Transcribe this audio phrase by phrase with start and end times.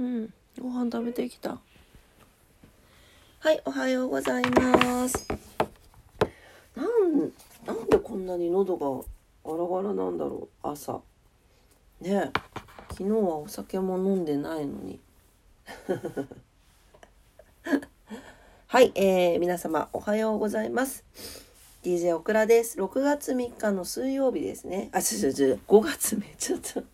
[0.00, 0.32] うん。
[0.58, 1.60] ご飯食べてきた。
[3.40, 5.28] はいおはようございます。
[6.74, 7.30] なん
[7.66, 8.86] なんでこんなに喉が
[9.44, 11.02] ガラガラなんだろう朝。
[12.00, 12.30] ね
[12.92, 14.98] 昨日はお酒も飲んでないのに。
[18.68, 21.04] はい、えー、皆様おはようございます。
[21.82, 22.80] DJ オクラです。
[22.80, 24.88] 6月3日の水曜日ですね。
[24.92, 26.84] あちょちょちょ5月めちゃちょ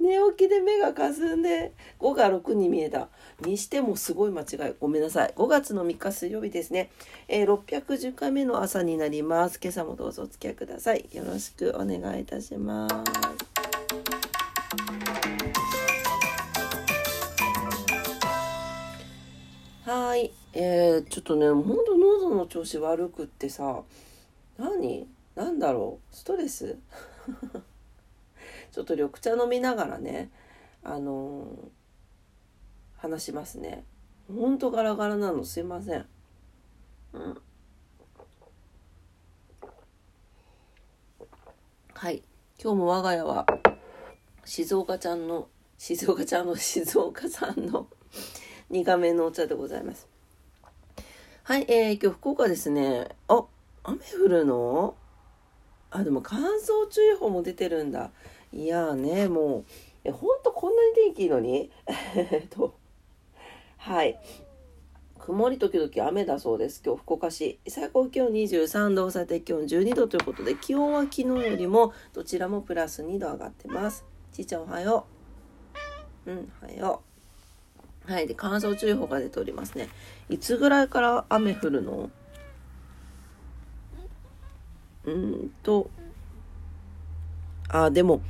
[0.00, 3.08] 寝起きで目がかすんで5が6に見えた。
[3.40, 4.74] にしてもすごい間違い。
[4.78, 5.34] ごめんなさい。
[5.36, 6.90] 5月の3日水曜日ですね、
[7.26, 9.58] えー、610回目の朝になります。
[9.60, 11.08] 今朝もどうぞお付き合いください。
[11.12, 12.94] よろしくお願いいたします。
[19.84, 20.32] はい。
[20.52, 23.82] えー、ちょっとねほんと喉の調子悪くってさ。
[24.58, 25.08] 何？
[25.34, 26.16] なんだろう？
[26.16, 26.76] ストレス？
[28.78, 30.30] ちょっと緑茶飲みながらね
[30.84, 31.56] あのー、
[32.98, 33.84] 話しますね。
[34.32, 36.06] ほんとガラガラなのすいません。
[37.12, 37.38] うん。
[41.92, 42.22] はい。
[42.62, 43.46] 今日も我が家は
[44.44, 47.88] 静岡ちゃんの静岡ちゃんの静岡さんの
[48.70, 50.06] 苦めのお茶でございます。
[51.42, 53.08] はい、えー、今日福岡ですね。
[53.26, 53.42] あ
[53.82, 54.94] 雨降るの？
[55.90, 58.12] あでも乾燥注意報も出てるんだ。
[58.52, 59.64] いやねもう
[60.04, 61.70] えほんとこんなに天気いいのに？
[61.86, 62.74] え っと
[63.76, 64.18] はい
[65.18, 66.80] 曇り時々雨だそうです。
[66.82, 67.58] 今日福岡市。
[67.68, 74.06] 最高気温23度、最低気温12度ということで、気温は昨日よりもどちらもプラス2度上がってます。
[74.32, 75.06] ちいちゃんおはよ
[76.24, 76.30] う。
[76.30, 77.02] うん、おはよ
[78.08, 78.10] う。
[78.10, 78.26] はい。
[78.26, 79.90] で、乾燥注意報が出ておりますね。
[80.30, 82.08] いつぐらいから雨降るの？
[85.04, 85.90] うんと、
[87.68, 88.22] あ、でも、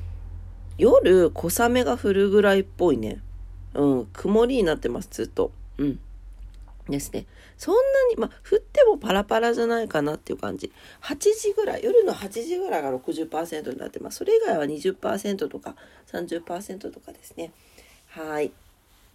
[0.78, 3.20] 夜小雨が降るぐらいっぽいね。
[3.74, 5.52] うん、曇りになってます、ずっと。
[5.76, 6.00] うん。
[6.88, 7.26] ですね。
[7.58, 7.80] そんな
[8.10, 10.72] に、まあ、降ってもパラパラじゃないかなっていう感じ。
[11.02, 14.18] 8時ぐらい、夜の8時ぐらいが60%になってます。
[14.18, 15.74] それ以外は20%とか
[16.06, 17.52] 30%とかですね。
[18.08, 18.52] はい。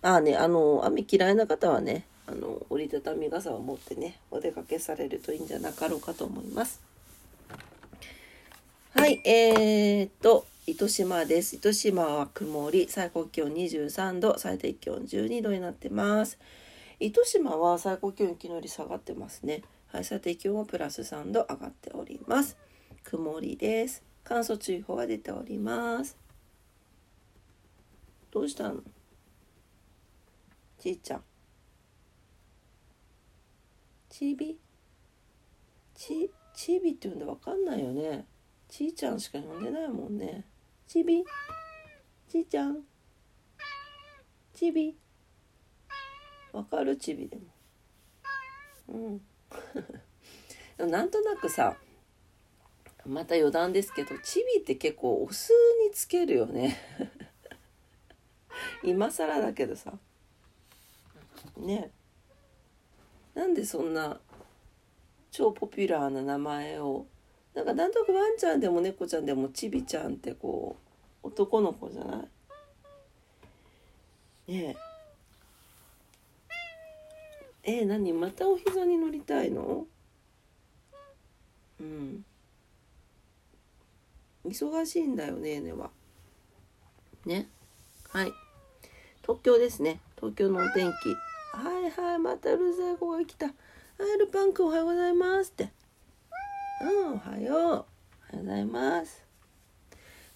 [0.02, 6.81] ああね、あの、雨嫌いな方はね、あの、折りたたみ傘を持ってね、お出かけされるといいんじゃなかろうかと思います。
[8.94, 11.57] はい、えー、っと、糸島です。
[11.57, 16.40] 糸島は曇り、最高気温23度、最低気温12度になってます。
[17.01, 19.62] 糸島は最高気温昨日より下がってますね。
[19.88, 22.56] はい、最低気温はプラス3度上がっております。
[23.03, 24.03] 曇りです。
[24.23, 26.16] 乾燥注意報が出ております。
[28.31, 28.79] どうしたの？
[30.79, 31.23] ちいちゃん。
[34.09, 34.57] ちび？
[35.94, 38.25] ち、ちびって言うんでわかんないよね。
[38.69, 40.46] ちいちゃんしか呼んでないもんね。
[40.94, 41.26] ちび。
[42.30, 42.84] ちいちゃん。
[44.54, 44.96] ちび。
[46.52, 47.42] わかるちびでも。
[48.90, 49.22] うん。
[50.92, 51.76] なんとなくさ
[53.08, 55.52] また余談ですけどチビって結構お酢
[55.84, 56.78] につけるよね。
[58.86, 59.98] 今更だけどさ。
[61.58, 61.90] ね。
[63.34, 64.22] なんでそんな
[65.32, 67.08] 超ポピュラーな名前を。
[67.56, 70.83] なんかなんとなくワンちゃんでも猫ちゃんでもちびちゃんってこう
[71.23, 72.25] 男の子じゃな
[74.47, 74.53] い？
[74.53, 74.75] ね
[77.66, 77.72] え。
[77.79, 78.11] えー、何？
[78.13, 79.88] またお膝に乗りたいの？
[81.79, 82.25] うん。
[84.45, 85.89] 忙しいんだよねねは。
[87.25, 87.47] ね。
[88.09, 88.34] はい。
[89.22, 90.01] 東京ですね。
[90.17, 91.16] 東京のお天気。
[91.57, 93.45] はいはいまたうるさい子が来た。
[93.45, 95.72] はいルパン君おはようございますって。
[96.81, 97.57] うんおはよう。
[97.57, 97.85] おはよ
[98.34, 99.33] うございます。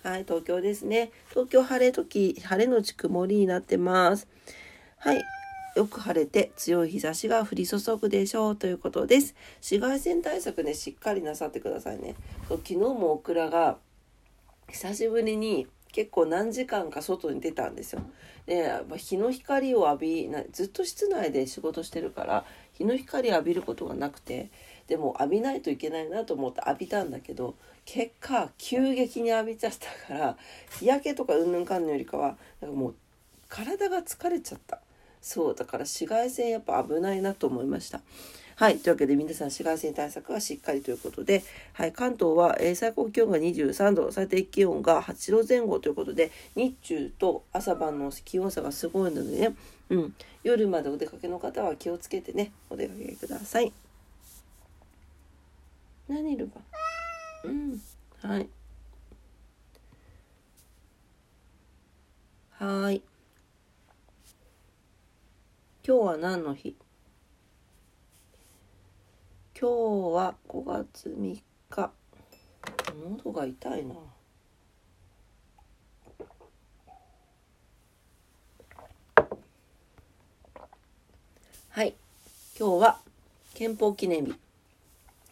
[0.04, 4.28] はい東京ですね東京晴れ時晴れのち曇りになってます
[5.00, 5.24] はい
[5.78, 9.36] よく晴れて強い日差しが降り注ぐでしょうということです。
[9.58, 12.16] 紫外線対策ね、しっかりなさってくださいね。
[12.50, 13.78] 昨日もオクラが
[14.72, 18.02] 久しぶりに結構何時間か外に出たんですよ。
[18.48, 24.50] で、日の光を浴びなずっと室内で仕事してるから日の光浴びることがなくて
[24.88, 27.56] でも浴びないといけないなと思って浴びたんだけど
[27.88, 30.38] 結果急激に浴びちゃったから
[30.78, 32.96] 日焼けとかうんぬんかんぬんよりかはなんかもう
[33.48, 34.82] 体が疲れちゃった。
[35.22, 38.02] そうだから紫外線やっぱ危ないなと思いました。
[38.58, 38.80] はい。
[38.80, 41.44] というわけで皆さん紫外線対策はしっかりということで、
[41.74, 41.94] はい。
[41.94, 49.56] 関東は、え、最高気温が23度、最低気温が8度前後ということで、日中と朝晩の気温差がすごいのでね、
[49.90, 50.16] うん。
[50.44, 53.72] 夜までお出かけの方は気をつけてね、お出かけください。
[56.10, 56.87] 何ルバ
[57.44, 57.82] うん。
[58.22, 58.50] はい。
[62.52, 63.02] はい。
[65.88, 66.76] 今日は何の日？
[69.60, 69.66] 今日
[70.14, 71.92] は5月3日。
[73.00, 73.96] 喉が痛いな。
[81.70, 81.94] はい。
[82.60, 83.00] 今日は
[83.54, 84.36] 憲法記念日。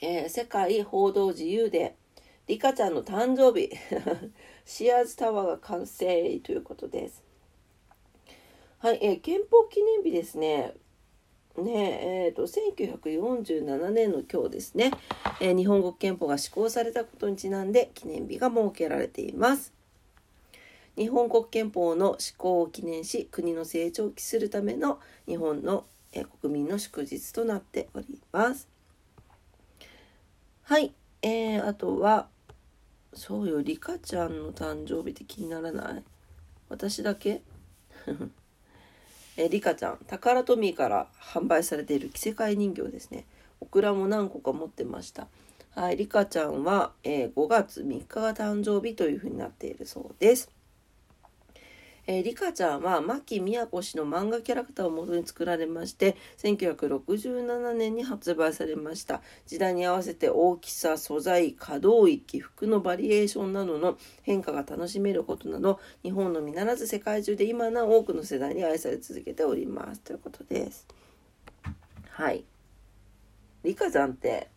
[0.07, 2.21] えー、世界報道自由デー。
[2.45, 3.71] リカちゃんの誕生日。
[4.63, 7.23] シアーズタワーが完成ということです。
[8.77, 10.75] はい、えー、憲法記念日ですね。
[11.57, 14.91] ねえーと、1947年の今日ですね、
[15.41, 19.73] えー、日本国憲法が施行されたことにちなんで記念日が設けられています。
[20.95, 28.74] 日本国憲法の施行を記念し国の成長を期するための日本の、えー、国民の祝日となっております。
[30.67, 32.27] はい、えー、あとは
[33.13, 36.03] そうよリカちゃんの誕生日って気にならない？
[36.69, 37.43] 私だけ？
[39.37, 43.25] えリカちゃんタカラトミーから販売されている着せ替え人形ですね。
[43.61, 45.27] オクラも何個か持ってました。
[45.75, 50.49] はいリカちゃんは、えー、5月3日が誕生日というふうになっているそうです。
[52.07, 59.21] えー、リカちゃんは牧宮子氏の漫画キャラクターを元に作られまして1967年に発売されました。
[59.47, 70.01] 時代に合わせて大きさ素材可動域服のバリエーションなどの変化が楽しめることなど日本のみならず世界中で今なお多くの世代に愛され続けております。
[70.01, 70.85] ということです。
[72.09, 72.43] はい。
[73.63, 74.49] リカちゃんって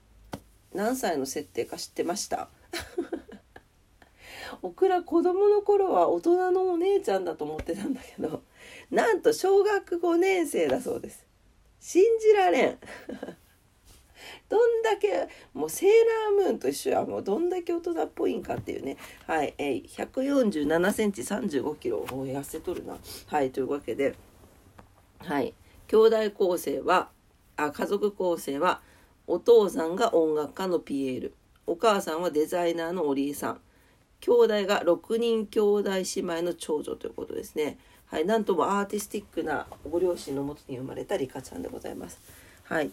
[0.75, 2.51] 何歳の設定か知ってました？
[4.63, 8.43] オクラ子供の頃は大人のお姉ちゃんだと思ってたんだけど
[8.91, 11.27] なんと小学5年生だそうです。
[11.81, 12.79] 信じられん。
[14.49, 18.97] どんだけもうセーラームーンと一緒やもうどんだけ大人っぽいんかっていうね。
[19.27, 22.99] はい、147センチ35キロを痩せとるな。
[23.27, 24.15] はいというわけで
[25.19, 25.55] はい
[25.87, 27.11] 兄弟構成は
[27.57, 28.83] あ家族構成は
[29.27, 31.35] お父さんが音楽家のピエール。
[31.67, 33.61] お母さんはデザイナーのおりさん。
[34.21, 37.79] 兄弟が6人兄弟姉妹の長女ということですね。
[38.07, 42.21] はい、なんともアーティスティックなご両親のもとに生まれたリカちゃんでございます。
[42.65, 42.91] はい。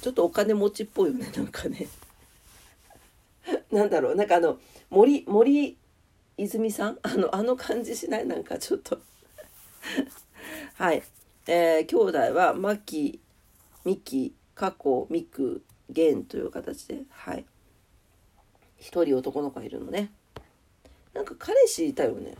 [0.00, 1.88] ちょっとお金持ちっぽいよね、 なんかね。
[3.70, 4.58] なんだろう、なんかあの、
[4.90, 5.76] 森、森
[6.38, 6.98] 泉さん？
[7.02, 8.26] あの、あの感じしない？
[8.26, 9.00] なんかちょっと
[10.74, 11.02] はい。
[11.46, 13.20] えー、兄弟は、マキ、
[13.84, 17.44] ミキ、カコ、ミク、ゲンという形で、はい。
[18.78, 20.12] 一人男の子がいるのね。
[21.34, 22.34] か彼氏いたよね？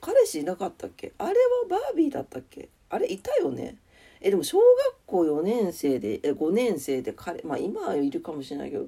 [0.00, 1.12] 彼氏いなかったっけ？
[1.18, 1.34] あれは
[1.68, 2.68] バービーだったっけ？
[2.90, 3.76] あれいたよね？
[4.20, 4.66] えでも小学
[5.06, 8.86] 校4年生でえ5年生で彼まあ今はいるかもしれないけど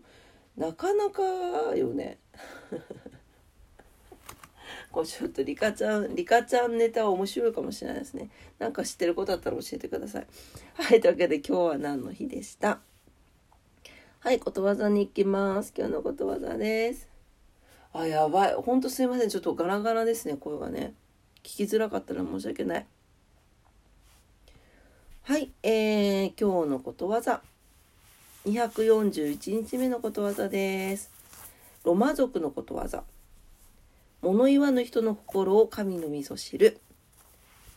[0.57, 1.23] なかなか
[1.77, 2.19] よね。
[4.93, 8.31] これちょっとリカちゃんリカちゃんネタは面白いかもしれないですね。
[8.61, 10.27] なんか知ってることあったら教えてください。
[10.75, 12.81] はいというわけで今日は何の日でした？
[14.21, 15.73] はいことわざに行きます。
[15.77, 17.14] 今日のことわざです。
[17.95, 18.55] あ、やばい。
[18.55, 19.29] ほんとすいません。
[19.29, 20.95] ちょっとガラガラですね、声がね。
[21.45, 22.87] 聞きづらかったら申し訳ない。
[25.23, 27.41] はい、えー、今日のことわざ。
[28.47, 31.11] 241日目のことわざです。
[31.85, 33.05] ロマ族のことわざ。
[34.23, 36.81] 物言わぬ人の心を神のみぞ知る。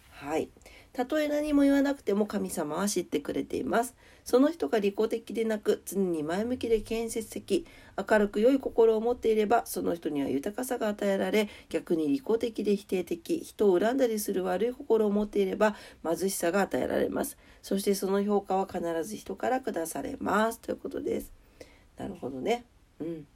[0.10, 0.50] はい。
[0.98, 3.94] たとえ何も言わなくても神様は知ってくれています。
[4.24, 17.38] その人が利己的でなく、常に前向きで建設的、明るく良い心を持っていれば、その人には豊かさが与えられ、逆に利己的で否定的、人を恨んだりする悪い心を持っていれば、貧しさが与えられます。
[17.62, 20.60] そしてその評価は必ず人から下されます。
[20.60, 21.32] ということです。
[21.96, 22.66] なるほどね。
[23.00, 23.27] うん。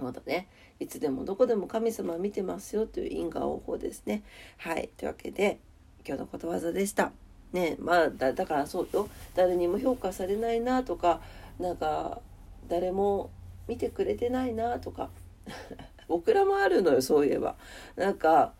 [0.00, 0.46] まだね。
[0.78, 4.22] いつでもどこでも神様は見てますよという因果応報ですね。
[4.58, 4.90] はい。
[4.96, 5.58] というわけで、
[6.06, 7.12] 今日のことわざでした。
[7.52, 11.20] ねまあだからそうよ誰にも評価されないなとか
[11.58, 12.20] なんか
[12.68, 13.30] 誰も
[13.68, 15.10] 見てくれてないなとか
[16.08, 17.56] 僕らもあるのよそういえば。
[17.96, 18.52] なんか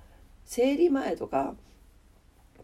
[0.45, 1.55] 生理前とか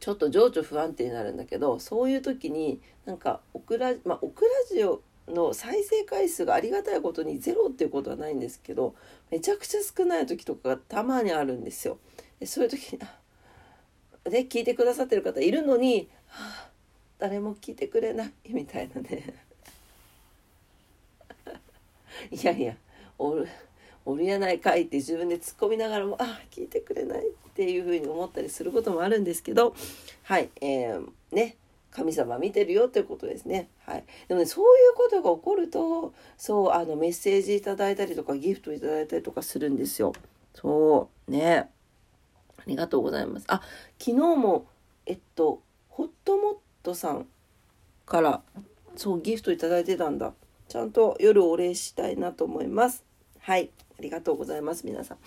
[0.00, 8.94] ちょっと情緒不安定になるんだけどそういう時になんかオクラ,、まあ、オクラジオの再生回数がありがたいことにゼロっていうことはないんですけど
[9.30, 11.98] めちゃくちゃ少ない時とかがたまにあるんですよ。
[12.38, 13.00] でそういう時に
[14.24, 16.68] で聞いてくださってる方いるのに、はあ、
[17.18, 19.34] 誰も聞いてくれないみたいなね
[22.30, 22.76] いやいや
[23.18, 23.48] おる
[24.04, 29.74] おるやないかいって自分で突っ込みながらもあ聞いてくれないっていうふうに思ったりすることもあるんですけど
[30.24, 31.56] はいえー、ね
[31.90, 33.68] 神様見てるよということですね。
[33.84, 34.04] はい。
[34.28, 40.12] でもね、そういうことが起こると、そう、あの、メッセージいただいたりとか、ギフトいただいたりとかするんですよ。
[40.54, 41.68] そう、ね。
[42.60, 43.44] ありがとうございます。
[43.48, 43.62] あ、
[43.98, 44.66] 昨日も、
[45.06, 47.26] えっと、ホットモットさん
[48.06, 48.42] から、
[48.96, 50.34] そう、ギフトいただいてたんだ。
[50.68, 53.04] ちゃんと夜お礼したいなと思います。
[53.40, 53.70] はい。
[53.98, 55.18] ありがとうございます、皆さん。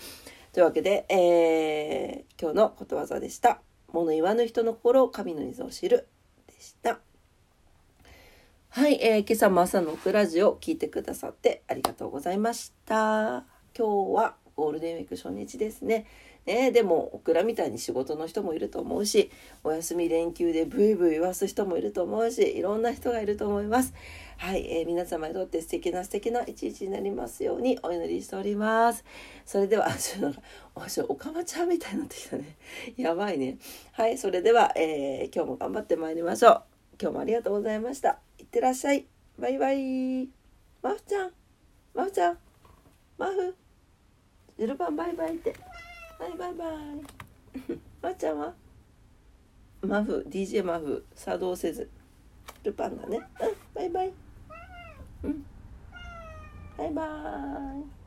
[0.54, 3.60] というわけで、えー、今日のことわざでした。
[3.92, 6.08] 物言わぬ人の心を神の水を知る。
[6.48, 7.00] でした。
[8.70, 13.46] はい、えー、今朝も朝のクラジオを聞いてくださってありがとうございました。
[13.78, 16.08] 今日はゴールデンウィーク初日ですね。
[16.46, 19.32] ねでもオクラみたいに仕事の人もいると思うし、
[19.64, 23.94] お休み連休でブイブイ言わす人もいると思うし、いろんな人がいると思います。
[24.38, 29.06] はい、えー皆様にとって素敵な素敵な一日になりますようにお祈りしております。
[29.46, 32.58] それでは、 ちょっと、おかまちゃんみたいになってきたね。
[32.98, 33.58] やばいね。
[33.94, 36.64] はい、それでは、えー今日も頑張ってまいりましょう。
[37.02, 38.20] 今日もありがとうございました。
[38.38, 39.06] いってらっしゃい。
[39.40, 40.30] バイバイ。
[40.82, 41.32] マフちゃん。
[41.94, 42.38] マフちゃん。
[43.18, 43.56] マフ。
[44.60, 45.54] ジルパンバイバイって。
[46.24, 46.70] はい、バイバイ。
[48.02, 48.54] まーちゃんは？
[49.82, 51.90] マフ、DJ マフ、作動せず。
[52.64, 53.18] ルパンだね。
[53.18, 54.14] うん、バイバイ。
[55.24, 55.46] うん。
[56.78, 58.03] バイバイ。